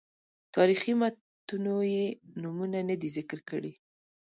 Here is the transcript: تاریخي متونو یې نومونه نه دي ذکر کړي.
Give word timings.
تاریخي 0.55 0.93
متونو 0.99 1.75
یې 1.93 2.05
نومونه 2.41 2.79
نه 2.89 2.95
دي 3.01 3.09
ذکر 3.17 3.39
کړي. 3.49 3.73